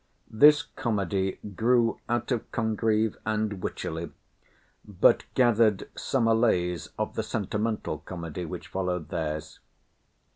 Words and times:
This 0.31 0.63
comedy 0.63 1.33
grew 1.55 1.99
out 2.09 2.31
of 2.31 2.51
Congreve 2.51 3.17
and 3.23 3.61
Wycherley, 3.61 4.09
but 4.83 5.25
gathered 5.35 5.89
some 5.95 6.27
allays 6.27 6.87
of 6.97 7.13
the 7.13 7.21
sentimental 7.21 7.99
comedy 7.99 8.45
which 8.45 8.67
followed 8.69 9.09
theirs. 9.09 9.59